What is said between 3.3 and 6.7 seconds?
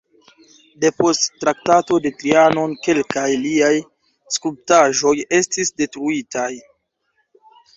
liaj skulptaĵoj estis detruitaj.